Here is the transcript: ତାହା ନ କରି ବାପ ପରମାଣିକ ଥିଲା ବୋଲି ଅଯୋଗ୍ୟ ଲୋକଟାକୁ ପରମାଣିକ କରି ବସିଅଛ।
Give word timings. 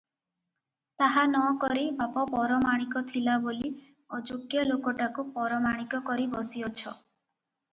ତାହା 1.01 1.25
ନ 1.33 1.41
କରି 1.63 1.83
ବାପ 1.99 2.23
ପରମାଣିକ 2.31 3.03
ଥିଲା 3.11 3.35
ବୋଲି 3.45 3.71
ଅଯୋଗ୍ୟ 4.21 4.65
ଲୋକଟାକୁ 4.71 5.27
ପରମାଣିକ 5.37 6.01
କରି 6.09 6.27
ବସିଅଛ। 6.33 6.81